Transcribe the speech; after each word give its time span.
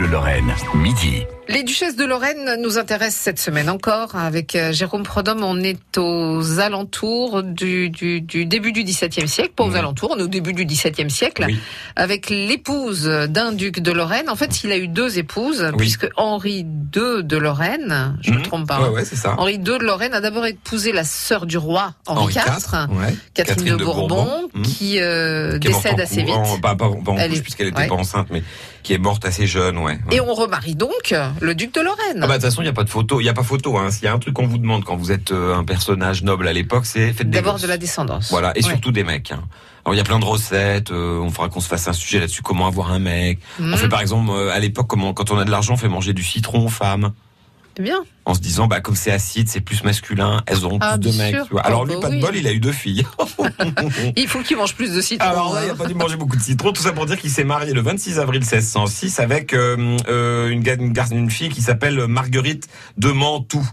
Bleu 0.00 0.08
Lorraine, 0.08 0.54
midi. 0.76 1.24
Les 1.46 1.62
duchesses 1.62 1.94
de 1.96 2.04
Lorraine 2.06 2.56
nous 2.62 2.78
intéressent 2.78 3.20
cette 3.22 3.38
semaine 3.38 3.68
encore. 3.68 4.16
Avec 4.16 4.54
euh, 4.56 4.72
Jérôme 4.72 5.02
Prodhomme, 5.02 5.42
on 5.44 5.58
est 5.62 5.98
aux 5.98 6.58
alentours 6.58 7.42
du, 7.42 7.90
du, 7.90 8.22
du 8.22 8.46
début 8.46 8.72
du 8.72 8.82
XVIIe 8.82 9.28
siècle. 9.28 9.50
Pas 9.54 9.64
aux 9.64 9.74
alentours, 9.74 10.12
on 10.16 10.18
est 10.18 10.22
au 10.22 10.26
début 10.28 10.54
du 10.54 10.64
XVIIe 10.64 11.10
siècle. 11.10 11.44
Oui. 11.48 11.58
Avec 11.96 12.30
l'épouse 12.30 13.04
d'un 13.28 13.52
duc 13.52 13.80
de 13.80 13.92
Lorraine. 13.92 14.30
En 14.30 14.36
fait, 14.36 14.64
il 14.64 14.72
a 14.72 14.78
eu 14.78 14.88
deux 14.88 15.18
épouses, 15.18 15.70
puisque 15.76 16.08
Henri 16.16 16.60
II 16.96 17.22
de 17.22 17.36
Lorraine, 17.36 18.16
je 18.22 18.30
me 18.30 18.36
Mhm. 18.36 18.42
trompe 18.42 18.66
pas. 18.68 18.80
Ouais, 18.80 18.88
ouais, 18.88 19.04
c'est 19.04 19.16
ça. 19.16 19.34
Henri 19.36 19.54
II 19.56 19.58
de 19.58 19.84
Lorraine 19.84 20.14
a 20.14 20.22
d'abord 20.22 20.46
épousé 20.46 20.92
la 20.92 21.04
sœur 21.04 21.44
du 21.44 21.58
roi 21.58 21.92
Henri, 22.06 22.32
IV, 22.32 22.88
ouais. 22.92 23.14
Catherine, 23.34 23.76
de, 23.76 23.84
Bourbon, 23.84 24.48
Mhm. 24.54 24.62
qui, 24.62 24.98
euh, 24.98 25.58
Qui 25.58 25.66
est 25.66 25.70
morte 25.72 25.82
décède 25.84 26.00
assez 26.00 26.22
vite. 26.22 26.34
pas, 26.62 26.74
pas, 26.74 26.88
pas 26.88 27.10
en 27.10 27.18
Elle 27.18 27.28
couche, 27.30 27.38
est- 27.38 27.42
puisqu'elle 27.42 27.66
était 27.68 27.76
ouais. 27.80 27.88
pas 27.88 27.94
enceinte, 27.96 28.28
mais 28.30 28.42
qui 28.84 28.94
est 28.94 28.98
morte 28.98 29.24
assez 29.26 29.46
jeune, 29.48 29.76
ouais. 29.78 29.89
Ouais. 30.08 30.16
Et 30.16 30.20
on 30.20 30.32
remarie 30.34 30.74
donc 30.74 31.14
le 31.40 31.54
duc 31.54 31.74
de 31.74 31.80
Lorraine. 31.80 32.20
Ah 32.22 32.26
bah 32.26 32.28
de 32.28 32.32
toute 32.34 32.42
façon, 32.42 32.62
il 32.62 32.64
n'y 32.64 32.70
a 32.70 32.72
pas 32.74 32.84
de 32.84 32.90
photo. 32.90 33.20
Il 33.20 33.24
n'y 33.24 33.28
a 33.30 33.34
pas 33.34 33.42
photo. 33.42 33.78
Hein. 33.78 33.90
S'il 33.90 34.04
y 34.04 34.08
a 34.08 34.12
un 34.12 34.18
truc 34.18 34.34
qu'on 34.34 34.46
vous 34.46 34.58
demande 34.58 34.84
quand 34.84 34.96
vous 34.96 35.12
êtes 35.12 35.32
euh, 35.32 35.54
un 35.56 35.64
personnage 35.64 36.22
noble 36.22 36.46
à 36.48 36.52
l'époque, 36.52 36.86
c'est 36.86 37.12
faites 37.12 37.30
gosses. 37.30 37.62
de 37.62 37.66
la 37.68 37.76
descendance. 37.78 38.30
Voilà, 38.30 38.52
et 38.56 38.62
Ouais. 38.64 38.68
surtout 38.70 38.92
des 38.92 39.04
mecs. 39.04 39.32
hein. 39.32 39.42
Alors 39.84 39.94
il 39.94 39.98
y 39.98 40.00
a 40.00 40.04
plein 40.04 40.18
de 40.18 40.24
recettes. 40.24 40.90
euh, 40.90 41.18
on 41.20 41.30
fera 41.30 41.48
qu'on 41.48 41.60
se 41.60 41.68
fasse 41.68 41.88
un 41.88 41.92
sujet 41.92 42.18
là-dessus. 42.20 42.42
Comment 42.42 42.66
avoir 42.66 42.92
un 42.92 42.98
mec. 42.98 43.38
Mhm. 43.58 43.72
On 43.72 43.76
fait 43.76 43.88
par 43.88 44.00
exemple 44.00 44.30
euh, 44.32 44.50
à 44.52 44.58
l'époque 44.58 44.88
quand 44.88 45.30
on 45.30 45.38
a 45.38 45.44
de 45.44 45.50
l'argent, 45.50 45.74
on 45.74 45.76
fait 45.78 45.88
manger 45.88 46.12
du 46.12 46.22
citron 46.22 46.64
aux 46.66 46.68
femmes. 46.68 47.12
Bien. 47.78 47.98
En 48.24 48.34
se 48.34 48.40
disant 48.40 48.66
bah 48.66 48.80
comme 48.80 48.94
c'est 48.94 49.10
acide, 49.10 49.48
c'est 49.48 49.60
plus 49.60 49.82
masculin, 49.84 50.42
elles 50.46 50.64
auront 50.64 50.78
Ah, 50.80 50.98
plus 50.98 51.10
de 51.10 51.16
mecs. 51.16 51.34
tu 51.46 51.52
vois. 51.52 51.62
Alors 51.62 51.82
Ah, 51.84 51.88
lui, 51.88 51.94
bah 51.94 52.08
pas 52.08 52.14
de 52.14 52.20
bol, 52.20 52.36
il 52.36 52.46
a 52.46 52.52
eu 52.52 52.60
deux 52.60 52.72
filles. 52.72 53.06
Il 54.16 54.28
faut 54.28 54.40
qu'il 54.40 54.56
mange 54.56 54.74
plus 54.74 54.92
de 54.92 55.00
citron. 55.00 55.26
Alors 55.26 55.54
là, 55.54 55.64
il 55.64 55.70
hein. 55.70 55.72
a 55.72 55.76
pas 55.76 55.86
dû 55.86 55.94
manger 55.94 56.16
beaucoup 56.16 56.36
de 56.36 56.42
citron. 56.42 56.72
Tout 56.72 56.82
ça 56.82 56.92
pour 56.92 57.06
dire 57.06 57.18
qu'il 57.18 57.30
s'est 57.30 57.44
marié 57.44 57.72
le 57.72 57.80
26 57.80 58.18
avril 58.18 58.40
1606 58.40 59.20
avec 59.20 59.54
euh, 59.54 59.96
euh, 60.08 60.48
une, 60.48 61.30
fille 61.30 61.48
qui 61.48 61.62
s'appelle 61.62 62.06
Marguerite 62.06 62.68
de 62.98 63.10
Mantoue. 63.10 63.66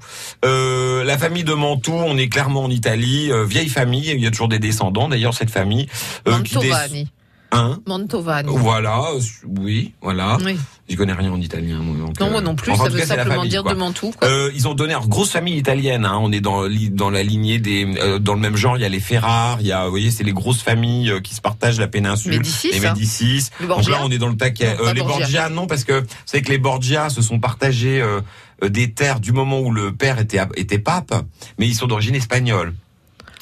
Euh, 0.46 1.04
la 1.04 1.18
famille 1.18 1.44
de 1.44 1.54
Mantoue, 1.54 1.94
on 1.94 2.18
est 2.18 2.30
clairement 2.30 2.64
en 2.64 2.70
Italie, 2.70 3.32
vieille 3.46 3.70
famille. 3.70 4.12
Il 4.12 4.22
y 4.22 4.28
a 4.28 4.32
toujours 4.32 4.50
des 4.50 4.60
descendants. 4.60 5.08
D'ailleurs, 5.10 5.34
cette 5.34 5.52
famille 5.52 5.88
euh, 6.28 6.42
qui 6.42 6.56
Mantovani. 6.56 7.08
Hein 7.52 7.80
Mantovani. 7.88 8.50
voilà, 8.58 9.06
euh, 9.16 9.22
oui, 9.62 9.94
voilà. 10.02 10.38
Oui. 10.44 10.58
Je 10.90 10.96
connais 10.96 11.14
rien 11.14 11.32
en 11.32 11.40
italien. 11.40 11.80
donc, 11.80 12.20
Non, 12.20 12.28
euh, 12.28 12.32
moi 12.32 12.42
non 12.42 12.56
plus, 12.56 12.72
enfin, 12.72 12.86
ça 12.86 12.90
veut 12.90 13.00
cas, 13.00 13.06
simplement 13.06 13.36
famille, 13.36 13.50
dire 13.50 13.64
quoi. 13.64 13.74
de 13.74 13.80
Mantoue. 13.80 14.12
quoi. 14.18 14.28
Euh, 14.28 14.52
ils 14.56 14.68
ont 14.68 14.74
donné 14.74 14.94
une 14.94 15.08
grosse 15.08 15.32
famille 15.32 15.58
italienne. 15.58 16.06
Hein. 16.06 16.18
On 16.22 16.32
est 16.32 16.42
dans 16.42 17.10
la 17.10 17.24
lignée 17.24 17.60
des 17.60 17.86
euh, 18.00 18.20
dans 18.20 18.34
le 18.34 18.40
même 18.40 18.56
genre. 18.56 18.78
Il 18.78 18.82
y 18.82 18.86
a 18.86 18.90
les 18.90 19.00
Ferrare. 19.00 19.58
Il 19.62 19.68
y 19.68 19.72
a 19.72 19.86
vous 19.86 19.90
voyez 19.92 20.12
c'est 20.12 20.24
les 20.24 20.34
grosses 20.34 20.62
familles 20.62 21.10
euh, 21.12 21.20
qui 21.20 21.36
se 21.36 21.42
partagent 21.42 21.80
la 21.80 21.88
péninsule. 21.88 22.32
Médicis, 22.32 22.72
les 22.72 22.86
hein. 22.86 22.94
Médicis. 22.94 23.50
Les 23.60 23.68
Donc 23.68 23.78
Borgia. 23.78 23.92
là 23.92 24.02
on 24.04 24.12
est 24.12 24.18
dans 24.18 24.30
le 24.30 24.38
taquet. 24.38 24.76
Non, 24.78 24.84
pas 24.84 24.94
les 24.94 25.02
Borgia. 25.02 25.18
Borgia 25.20 25.50
non 25.50 25.68
parce 25.68 25.84
que 25.84 26.02
vous 26.02 26.08
savez 26.26 26.44
que 26.44 26.50
les 26.52 26.58
Borgia 26.58 27.10
se 27.10 27.22
sont 27.22 27.40
partagés 27.40 28.02
euh, 28.02 28.22
euh, 28.64 28.70
des 28.70 28.92
terres 28.92 29.20
du 29.20 29.32
moment 29.32 29.60
où 29.60 29.72
le 29.72 29.94
père 29.94 30.20
était 30.20 30.40
était 30.56 30.80
pape, 30.80 31.14
mais 31.60 31.68
ils 31.68 31.76
sont 31.76 31.88
d'origine 31.88 32.16
espagnole. 32.16 32.74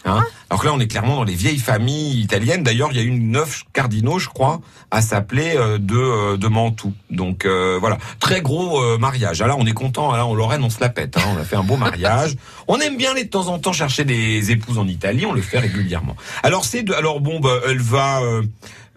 Hein 0.06 0.24
Alors 0.50 0.62
que 0.62 0.68
là, 0.68 0.74
on 0.74 0.80
est 0.80 0.88
clairement 0.88 1.16
dans 1.16 1.24
les 1.24 1.34
vieilles 1.34 1.58
familles 1.58 2.22
italiennes. 2.22 2.62
D'ailleurs, 2.64 2.90
il 2.92 2.98
y 2.98 3.00
a 3.00 3.04
eu 3.04 3.12
neuf 3.12 3.64
cardinaux, 3.74 4.20
je 4.20 4.30
crois, 4.30 4.62
à 4.92 5.02
s'appeler 5.02 5.56
euh, 5.58 5.80
de 5.80 5.98
euh, 5.98 6.38
de 6.38 6.48
Mantoue. 6.48 6.94
Donc 7.10 7.46
euh, 7.46 7.78
voilà, 7.80 7.98
très 8.20 8.42
gros 8.42 8.80
euh, 8.82 8.98
mariage. 9.00 9.42
Ah, 9.42 9.48
Là, 9.48 9.56
on 9.58 9.66
est 9.66 9.74
content. 9.74 10.12
Là, 10.16 10.26
en 10.26 10.36
Lorraine, 10.36 10.64
on 10.64 10.70
se 10.70 10.80
la 10.80 10.90
pète. 10.90 11.18
Hein. 11.18 11.24
On 11.36 11.40
a 11.40 11.44
fait 11.44 11.56
un 11.56 11.64
beau 11.64 11.78
mariage. 11.78 12.36
On 12.68 12.80
aime 12.80 12.98
bien 12.98 13.14
de 13.14 13.22
temps 13.22 13.48
en 13.48 13.60
temps 13.60 13.74
chercher 13.74 14.06
des 14.06 14.50
épouses 14.52 14.80
en 14.80 14.88
Italie. 14.88 15.26
On 15.28 15.34
le 15.34 15.42
fait 15.42 15.60
régulièrement. 15.60 16.16
Alors 16.42 16.66
c'est 16.66 16.82
de, 16.82 16.94
alors 16.94 17.20
bon, 17.20 17.40
bah, 17.40 17.60
elle 17.68 17.82
va. 17.82 18.22
euh, 18.22 18.42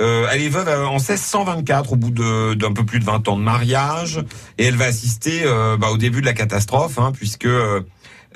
euh, 0.00 0.28
elle 0.32 0.42
est 0.42 0.48
veuve 0.48 0.68
en 0.68 0.94
1624 1.00 1.92
au 1.92 1.96
bout 1.96 2.10
de 2.12 2.54
d'un 2.54 2.72
peu 2.72 2.84
plus 2.84 3.00
de 3.00 3.04
20 3.04 3.26
ans 3.28 3.36
de 3.36 3.42
mariage 3.42 4.20
et 4.56 4.66
elle 4.66 4.76
va 4.76 4.84
assister 4.84 5.42
euh, 5.44 5.76
bah, 5.76 5.88
au 5.90 5.96
début 5.96 6.20
de 6.20 6.26
la 6.26 6.34
catastrophe 6.34 6.98
hein, 7.00 7.10
puisque 7.12 7.46
euh, 7.46 7.80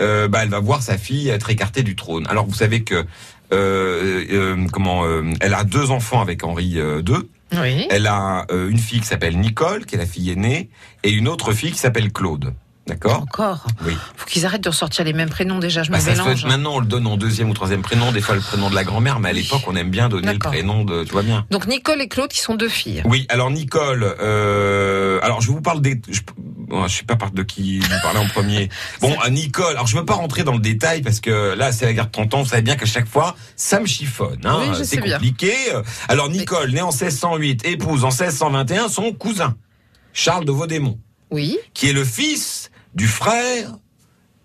euh, 0.00 0.28
bah, 0.28 0.40
elle 0.42 0.48
va 0.50 0.60
voir 0.60 0.82
sa 0.82 0.96
fille 0.98 1.28
être 1.28 1.50
écartée 1.50 1.82
du 1.82 1.96
trône. 1.96 2.26
Alors 2.28 2.46
vous 2.46 2.54
savez 2.54 2.82
que 2.82 3.04
euh, 3.52 4.24
euh, 4.30 4.66
comment 4.72 5.04
euh, 5.04 5.22
elle 5.40 5.54
a 5.54 5.64
deux 5.64 5.90
enfants 5.90 6.20
avec 6.22 6.44
Henri 6.44 6.66
II. 6.78 7.02
Oui. 7.60 7.86
Elle 7.90 8.06
a 8.06 8.46
une 8.50 8.78
fille 8.78 9.00
qui 9.00 9.06
s'appelle 9.06 9.38
Nicole, 9.38 9.84
qui 9.84 9.94
est 9.96 9.98
la 9.98 10.06
fille 10.06 10.30
aînée, 10.30 10.70
et 11.02 11.10
une 11.10 11.28
autre 11.28 11.52
fille 11.52 11.72
qui 11.72 11.78
s'appelle 11.78 12.10
Claude. 12.10 12.54
D'accord? 12.88 13.22
Encore? 13.22 13.66
Oui. 13.86 13.92
Faut 14.16 14.26
qu'ils 14.26 14.44
arrêtent 14.44 14.64
de 14.64 14.68
ressortir 14.70 15.04
les 15.04 15.12
mêmes 15.12 15.28
prénoms 15.28 15.58
déjà, 15.60 15.84
je 15.84 15.90
Bah, 15.92 15.98
me 15.98 16.02
se 16.02 16.08
fait- 16.10 16.16
mélange. 16.16 16.44
maintenant, 16.46 16.76
on 16.76 16.80
le 16.80 16.86
donne 16.86 17.06
en 17.06 17.16
deuxième 17.16 17.48
ou 17.50 17.54
troisième 17.54 17.82
prénom, 17.82 18.10
des 18.10 18.20
fois 18.20 18.34
le 18.34 18.40
prénom 18.40 18.70
de 18.70 18.74
la 18.74 18.82
grand-mère, 18.82 19.20
mais 19.20 19.28
à 19.28 19.32
l'époque, 19.32 19.60
on 19.68 19.76
aime 19.76 19.90
bien 19.90 20.08
donner 20.08 20.32
le 20.32 20.38
prénom 20.40 20.84
de. 20.84 21.04
Tu 21.04 21.12
vois 21.12 21.22
bien 21.22 21.46
Donc 21.50 21.68
Nicole 21.68 22.00
et 22.00 22.08
Claude 22.08 22.30
qui 22.30 22.40
sont 22.40 22.54
deux 22.56 22.68
filles. 22.70 23.02
Oui, 23.04 23.26
alors 23.28 23.50
Nicole, 23.52 24.16
euh, 24.18 25.20
alors 25.22 25.40
je 25.42 25.48
vous 25.52 25.60
parle 25.60 25.80
des, 25.80 26.00
je, 26.10 26.22
bon, 26.72 26.88
je 26.88 26.96
sais 26.98 27.04
pas 27.04 27.14
par 27.16 27.30
de 27.30 27.42
qui 27.42 27.78
vous 27.78 27.88
parlez 28.02 28.18
en 28.18 28.26
premier. 28.26 28.68
Bon, 29.00 29.16
à 29.20 29.30
Nicole, 29.30 29.72
alors 29.72 29.86
je 29.86 29.96
veux 29.96 30.04
pas 30.04 30.14
rentrer 30.14 30.42
dans 30.42 30.54
le 30.54 30.58
détail 30.60 31.02
parce 31.02 31.20
que 31.20 31.54
là 31.54 31.70
c'est 31.70 31.84
la 31.84 31.92
guerre 31.92 32.06
de 32.06 32.10
30 32.12 32.34
ans, 32.34 32.42
vous 32.42 32.48
savez 32.48 32.62
bien 32.62 32.76
qu'à 32.76 32.86
chaque 32.86 33.06
fois 33.08 33.36
ça 33.56 33.78
me 33.78 33.86
chiffonne, 33.86 34.40
hein, 34.44 34.58
Oui, 34.72 34.84
c'est 34.84 35.00
bien. 35.00 35.14
compliqué. 35.14 35.52
Alors 36.08 36.28
Nicole, 36.30 36.70
née 36.72 36.80
en 36.80 36.90
1608, 36.92 37.64
épouse 37.66 38.04
en 38.04 38.08
1621 38.08 38.88
son 38.88 39.12
cousin 39.12 39.56
Charles 40.12 40.44
de 40.44 40.52
Vaudémont, 40.52 40.98
Oui. 41.30 41.58
qui 41.74 41.88
est 41.88 41.92
le 41.92 42.04
fils 42.04 42.70
du 42.94 43.06
frère 43.06 43.70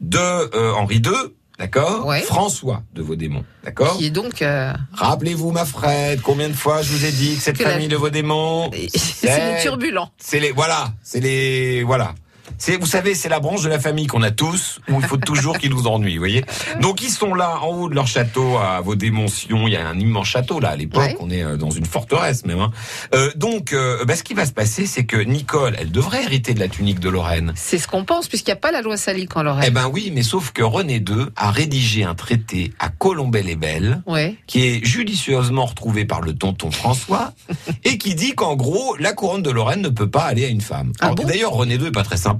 de 0.02 0.18
euh, 0.20 0.74
Henri 0.74 0.98
II. 0.98 1.12
D'accord 1.60 2.06
Ouais. 2.06 2.22
François 2.22 2.84
de 2.94 3.02
Vaudémont. 3.02 3.44
D'accord 3.64 3.98
Qui 3.98 4.06
est 4.06 4.10
donc. 4.12 4.42
euh, 4.44 4.72
Rappelez-vous, 4.94 5.52
ma 5.52 5.66
Fred, 5.66 6.22
combien 6.22 6.50
de 6.50 6.54
fois 6.54 6.84
je 6.84 6.92
vous 6.92 7.04
ai 7.06 7.12
dit 7.12 7.36
que 7.36 7.42
cette 7.42 7.58
Que 7.58 7.64
la- 7.64 7.72
famille 7.72 7.88
de 7.88 7.96
Vaudémont, 7.96 8.70
C'est 8.96 9.56
les 9.56 9.62
turbulents. 9.62 10.12
c'est 10.20 10.40
les 10.40 10.52
voilà, 10.52 10.90
c'est 11.02 11.20
les 11.20 11.82
voilà. 11.84 12.14
C'est 12.58 12.78
vous 12.78 12.86
savez, 12.86 13.14
c'est 13.16 13.30
la 13.30 13.40
branche 13.40 13.62
de 13.64 13.70
la 13.70 13.80
famille 13.80 14.08
qu'on 14.08 14.24
a 14.24 14.32
tous 14.32 14.80
où 14.90 15.00
il 15.00 15.06
faut 15.06 15.18
toujours 15.18 15.58
qu'ils 15.58 15.70
nous 15.72 15.88
ennuient, 15.88 16.14
vous 16.16 16.20
voyez. 16.20 16.44
Donc 16.82 17.02
ils 17.02 17.10
sont 17.12 17.34
là 17.34 17.60
en 17.62 17.68
haut 17.70 17.90
de 17.90 17.96
leur 17.96 18.08
château 18.08 18.58
à 18.58 18.82
vos 18.82 18.96
démontions, 18.96 19.68
il 19.68 19.74
y 19.74 19.78
a 19.78 19.88
un 19.88 20.00
immense 20.00 20.28
château 20.28 20.60
là 20.60 20.70
à 20.70 20.76
l'époque, 20.76 21.02
Ouais. 21.04 21.18
on 21.20 21.30
est 21.30 21.44
euh, 21.44 21.58
dans 21.58 21.70
une 21.70 21.86
forteresse 21.86 22.46
même 22.46 22.60
hein. 22.60 22.72
Euh, 23.14 23.32
donc 23.36 23.74
euh, 23.74 24.04
bah, 24.06 24.16
ce 24.16 24.24
qui 24.24 24.34
va 24.34 24.46
se 24.46 24.52
passer 24.54 24.86
c'est 24.86 25.06
que 25.06 25.18
Nicole, 25.18 25.76
elle 25.80 25.92
devrait 25.92 26.24
hériter 26.24 26.54
de 26.54 26.60
la 26.60 26.68
tunique 26.68 27.00
de 27.00 27.10
Lorraine. 27.10 27.54
C'est 27.56 27.78
ce 27.78 27.88
qu'on 27.88 28.04
pense, 28.06 28.28
puisqu'il 28.28 28.50
n'y 28.50 28.54
a 28.54 28.62
pas 28.62 28.72
la 28.72 28.82
loi 28.82 28.98
salique 28.98 29.36
en 29.38 29.42
Eh 29.42 29.44
Lorraine. 29.44 29.74
ben 29.74 29.90
oui, 29.92 30.12
mais 30.14 30.24
sauf 30.24 30.52
que 30.52 30.64
René 30.64 30.96
II 30.98 31.26
a 31.36 31.52
rédigé 31.52 32.04
un 32.04 32.16
traité 32.16 32.74
à 32.80 32.90
Colombey-les-Belles 32.90 34.02
Ouais. 34.06 34.36
qui 34.48 34.66
est 34.66 34.86
judicieusement 34.86 35.66
retrouvé 35.66 36.06
par 36.06 36.22
le 36.22 36.34
tonton 36.34 36.72
François 36.72 37.34
et 37.84 37.98
qui 37.98 38.16
dit 38.16 38.34
qu'en 38.34 38.56
gros 38.56 38.96
la 38.98 39.14
couronne 39.14 39.44
de 39.44 39.52
Lorraine 39.52 39.82
ne 39.82 39.90
peut 39.90 40.10
pas 40.10 40.24
aller 40.24 40.46
à 40.46 40.50
une 40.50 40.62
femme. 40.62 40.92
Ah 41.02 41.14
bon? 41.14 41.24
D'ailleurs 41.24 41.52
René 41.52 41.76
II 41.76 41.88
est 41.88 41.92
pas 41.92 42.04
très 42.04 42.18
sympa 42.18 42.37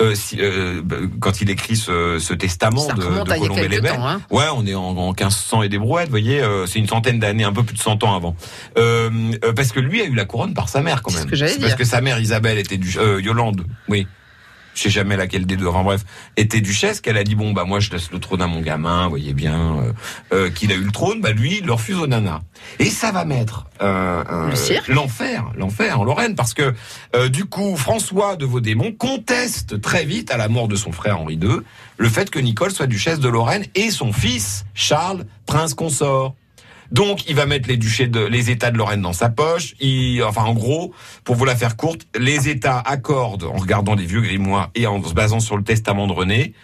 euh, 0.00 0.14
si, 0.14 0.38
euh, 0.40 0.80
bah, 0.84 0.96
quand 1.20 1.40
il 1.40 1.50
écrit 1.50 1.76
ce, 1.76 2.18
ce 2.20 2.32
testament 2.34 2.80
Ça 2.86 2.92
de, 2.94 3.00
de 3.02 3.80
Belles. 3.80 3.96
temps. 3.96 4.06
Hein. 4.06 4.20
Ouais, 4.30 4.44
on 4.54 4.64
est 4.66 4.74
en, 4.74 4.96
en 4.96 5.08
1500 5.08 5.62
et 5.62 5.68
des 5.68 5.78
brouettes, 5.78 6.06
vous 6.06 6.12
voyez, 6.12 6.40
euh, 6.40 6.66
c'est 6.66 6.78
une 6.78 6.86
centaine 6.86 7.18
d'années, 7.18 7.44
un 7.44 7.52
peu 7.52 7.62
plus 7.64 7.74
de 7.74 7.80
100 7.80 8.04
ans 8.04 8.14
avant. 8.14 8.36
Euh, 8.78 9.10
euh, 9.44 9.52
parce 9.52 9.72
que 9.72 9.80
lui 9.80 10.00
a 10.00 10.04
eu 10.04 10.14
la 10.14 10.24
couronne 10.24 10.54
par 10.54 10.68
sa 10.68 10.82
mère 10.82 11.02
quand 11.02 11.12
même. 11.12 11.26
que 11.28 11.36
parce 11.56 11.56
dire. 11.58 11.76
que 11.76 11.84
sa 11.84 12.00
mère 12.00 12.20
Isabelle 12.20 12.58
était 12.58 12.76
du 12.76 12.96
euh, 12.98 13.20
Yolande, 13.20 13.64
oui. 13.88 14.06
Je 14.78 14.84
sais 14.84 14.90
jamais 14.90 15.16
laquelle 15.16 15.44
des 15.44 15.56
deux. 15.56 15.66
Enfin 15.66 15.82
bref, 15.82 16.04
était 16.36 16.60
duchesse. 16.60 17.00
Qu'elle 17.00 17.16
a 17.16 17.24
dit 17.24 17.34
bon 17.34 17.52
bah 17.52 17.64
moi 17.64 17.80
je 17.80 17.90
laisse 17.90 18.12
le 18.12 18.20
trône 18.20 18.40
à 18.40 18.46
mon 18.46 18.60
gamin. 18.60 19.04
Vous 19.04 19.10
voyez 19.10 19.32
bien 19.32 19.76
euh, 19.78 19.92
euh, 20.32 20.50
qu'il 20.50 20.70
a 20.70 20.76
eu 20.76 20.84
le 20.84 20.92
trône. 20.92 21.20
Bah 21.20 21.32
lui 21.32 21.58
il 21.58 21.66
le 21.66 21.72
refuse 21.72 21.98
au 21.98 22.06
nana. 22.06 22.42
Et 22.78 22.90
ça 22.90 23.10
va 23.10 23.24
mettre 23.24 23.66
euh, 23.82 24.22
euh, 24.30 24.54
l'enfer, 24.88 25.50
l'enfer 25.56 26.00
en 26.00 26.04
Lorraine 26.04 26.34
parce 26.34 26.54
que 26.54 26.74
euh, 27.16 27.28
du 27.28 27.44
coup 27.44 27.76
François 27.76 28.36
de 28.36 28.44
Vaudémont 28.44 28.92
conteste 28.92 29.80
très 29.80 30.04
vite 30.04 30.30
à 30.30 30.36
la 30.36 30.48
mort 30.48 30.68
de 30.68 30.76
son 30.76 30.92
frère 30.92 31.20
Henri 31.20 31.34
II 31.34 31.60
le 31.96 32.08
fait 32.08 32.30
que 32.30 32.38
Nicole 32.38 32.70
soit 32.70 32.86
duchesse 32.86 33.20
de 33.20 33.28
Lorraine 33.28 33.64
et 33.74 33.90
son 33.90 34.12
fils 34.12 34.64
Charles 34.74 35.24
prince 35.46 35.74
consort. 35.74 36.34
Donc, 36.90 37.28
il 37.28 37.34
va 37.34 37.46
mettre 37.46 37.68
les 37.68 37.76
duchés 37.76 38.06
de, 38.06 38.20
les 38.20 38.50
États 38.50 38.70
de 38.70 38.78
Lorraine 38.78 39.02
dans 39.02 39.12
sa 39.12 39.28
poche. 39.28 39.74
Il, 39.80 40.22
enfin, 40.22 40.44
en 40.44 40.54
gros, 40.54 40.94
pour 41.24 41.34
vous 41.36 41.44
la 41.44 41.54
faire 41.54 41.76
courte, 41.76 42.06
les 42.18 42.48
États 42.48 42.78
accordent, 42.78 43.44
en 43.44 43.56
regardant 43.58 43.94
des 43.94 44.06
vieux 44.06 44.22
grimoires 44.22 44.70
et 44.74 44.86
en 44.86 45.02
se 45.02 45.12
basant 45.12 45.40
sur 45.40 45.56
le 45.56 45.64
testament 45.64 46.06
de 46.06 46.12
René, 46.12 46.54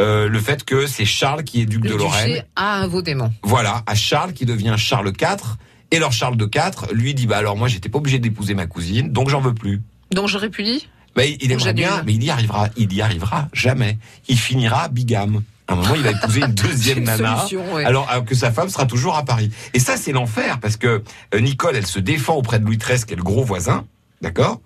euh, 0.00 0.28
le 0.28 0.40
fait 0.40 0.64
que 0.64 0.86
c'est 0.86 1.04
Charles 1.04 1.44
qui 1.44 1.60
est 1.60 1.66
duc 1.66 1.84
Le 1.84 1.90
de 1.90 1.94
Lorraine. 1.96 2.28
duché 2.28 2.42
un 2.56 2.86
Vaudémont. 2.86 3.32
Voilà, 3.42 3.82
à 3.86 3.94
Charles 3.94 4.32
qui 4.32 4.46
devient 4.46 4.74
Charles 4.76 5.12
IV. 5.20 5.56
Et 5.90 5.96
alors 5.96 6.12
Charles 6.12 6.36
IV, 6.40 6.92
lui 6.92 7.14
dit, 7.14 7.26
bah 7.26 7.38
alors 7.38 7.56
moi 7.56 7.66
j'étais 7.66 7.88
pas 7.88 7.98
obligé 7.98 8.18
d'épouser 8.18 8.54
ma 8.54 8.66
cousine, 8.66 9.10
donc 9.10 9.28
j'en 9.30 9.40
veux 9.40 9.54
plus. 9.54 9.82
Donc 10.12 10.28
j'aurais 10.28 10.50
pu 10.50 10.62
dire 10.62 10.80
Bah, 11.16 11.24
il 11.24 11.50
aimerait 11.50 11.72
bien, 11.72 12.02
mais 12.04 12.14
il 12.14 12.22
y 12.22 12.30
arrivera, 12.30 12.68
il 12.76 12.92
y 12.92 13.00
arrivera 13.00 13.48
jamais. 13.52 13.98
Il 14.28 14.38
finira 14.38 14.88
bigame. 14.88 15.42
À 15.68 15.74
un 15.74 15.76
moment, 15.76 15.94
il 15.94 16.02
va 16.02 16.10
épouser 16.12 16.40
une 16.40 16.46
deuxième 16.54 16.98
Une 16.98 17.04
nana. 17.04 17.36
solution, 17.36 17.74
ouais. 17.74 17.84
Alors, 17.84 18.08
alors 18.08 18.24
que 18.24 18.34
sa 18.34 18.50
femme 18.50 18.68
sera 18.70 18.86
toujours 18.86 19.16
à 19.16 19.24
Paris. 19.24 19.50
Et 19.74 19.78
ça, 19.78 19.96
c'est 19.96 20.12
l'enfer, 20.12 20.58
parce 20.60 20.76
que 20.76 21.02
euh, 21.34 21.40
Nicole, 21.40 21.76
elle 21.76 21.86
se 21.86 21.98
défend 22.00 22.34
auprès 22.34 22.58
de 22.58 22.64
Louis 22.64 22.78
XIII, 22.78 23.04
qui 23.04 23.12
est 23.12 23.16
le 23.16 23.22
gros 23.22 23.44
voisin, 23.44 23.84
d'accord 24.22 24.60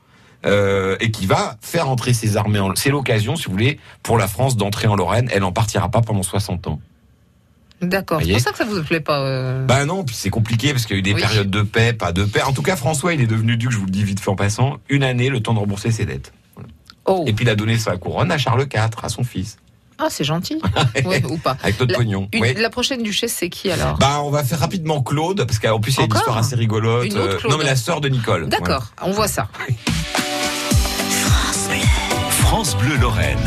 euh, 0.44 0.96
et 0.98 1.12
qui 1.12 1.26
va 1.26 1.56
faire 1.60 1.88
entrer 1.88 2.12
ses 2.14 2.36
armées 2.36 2.58
en... 2.58 2.74
C'est 2.74 2.90
l'occasion, 2.90 3.36
si 3.36 3.44
vous 3.46 3.52
voulez, 3.52 3.78
pour 4.02 4.18
la 4.18 4.26
France 4.26 4.56
d'entrer 4.56 4.88
en 4.88 4.96
Lorraine. 4.96 5.28
Elle 5.32 5.42
n'en 5.42 5.52
partira 5.52 5.88
pas 5.88 6.00
pendant 6.00 6.24
60 6.24 6.66
ans. 6.66 6.80
D'accord. 7.80 8.20
C'est 8.24 8.30
pour 8.32 8.40
ça 8.40 8.50
que 8.52 8.58
ça 8.58 8.64
vous 8.64 8.82
plaît 8.82 9.00
pas. 9.00 9.20
euh. 9.20 9.64
Bah 9.66 9.84
non, 9.84 10.04
puis 10.04 10.14
c'est 10.16 10.30
compliqué 10.30 10.72
parce 10.72 10.86
qu'il 10.86 10.94
y 10.96 10.98
a 10.98 11.00
eu 11.00 11.02
des 11.02 11.14
Oui. 11.14 11.20
périodes 11.20 11.50
de 11.50 11.62
paix, 11.62 11.92
pas 11.92 12.12
de 12.12 12.24
paix. 12.24 12.42
En 12.42 12.52
tout 12.52 12.62
cas, 12.62 12.76
François, 12.76 13.12
il 13.14 13.20
est 13.20 13.26
devenu 13.26 13.56
duc, 13.56 13.70
je 13.72 13.78
vous 13.78 13.86
le 13.86 13.90
dis 13.92 14.04
vite 14.04 14.20
fait 14.20 14.30
en 14.30 14.36
passant, 14.36 14.78
une 14.88 15.02
année, 15.02 15.28
le 15.30 15.40
temps 15.40 15.52
de 15.54 15.58
rembourser 15.58 15.90
ses 15.90 16.06
dettes. 16.06 16.32
Oh. 17.06 17.24
Et 17.26 17.32
puis 17.32 17.44
il 17.44 17.48
a 17.48 17.56
donné 17.56 17.78
sa 17.78 17.96
couronne 17.96 18.30
à 18.30 18.38
Charles 18.38 18.62
IV, 18.72 18.80
à 19.02 19.08
son 19.08 19.24
fils, 19.24 19.58
Ah, 20.04 20.08
c'est 20.10 20.24
gentil. 20.24 20.60
ouais, 21.04 21.22
ou 21.28 21.36
pas. 21.38 21.56
avec 21.62 21.78
notre 21.78 21.92
La- 21.92 21.98
pognon. 21.98 22.28
Une- 22.32 22.42
Oui. 22.42 22.54
La 22.56 22.70
prochaine 22.70 23.02
duchesse, 23.04 23.34
c'est 23.38 23.48
qui 23.48 23.70
alors? 23.70 23.96
Bah, 23.98 24.20
on 24.24 24.30
va 24.30 24.42
faire 24.42 24.58
rapidement 24.58 25.00
Claude, 25.00 25.44
parce 25.46 25.60
qu'en 25.60 25.78
plus, 25.78 25.92
il 25.92 25.98
y 25.98 26.02
a 26.02 26.04
une 26.06 26.14
histoire 26.16 26.38
assez 26.38 26.56
rigolote. 26.56 27.06
Une 27.06 27.16
autre 27.18 27.34
Euh, 27.34 27.36
Claude 27.38 27.52
non, 27.52 27.58
mais 27.58 27.64
la 27.64 27.76
sœur 27.76 28.00
de 28.00 28.08
Nicole. 28.08 28.48
D'accord, 28.48 28.86
on 29.02 29.12
voit 29.12 29.28
ça. 29.28 29.48
France 32.40 32.76
Bleu 32.76 32.96
Lorraine. 32.96 33.38